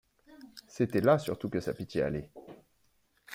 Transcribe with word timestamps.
C’était 0.67 0.99
là 1.01 1.19
surtout 1.19 1.47
que 1.51 1.59
sa 1.59 1.75
pitié 1.75 2.01
allait. 2.01 2.31